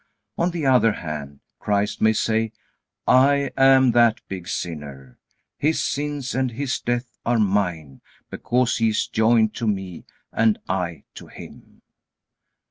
On 0.35 0.49
the 0.49 0.65
other 0.65 0.93
hand, 0.93 1.41
Christ 1.59 2.01
may 2.01 2.13
say: 2.13 2.53
"I 3.07 3.51
am 3.55 3.91
that 3.91 4.19
big 4.27 4.47
sinner. 4.47 5.19
His 5.59 5.79
sins 5.83 6.33
and 6.33 6.49
his 6.49 6.79
death 6.79 7.19
are 7.23 7.37
mine, 7.37 8.01
because 8.31 8.77
he 8.77 8.89
is 8.89 9.05
joined 9.07 9.53
to 9.57 9.67
me, 9.67 10.05
and 10.33 10.57
I 10.67 11.03
to 11.13 11.27
him." 11.27 11.83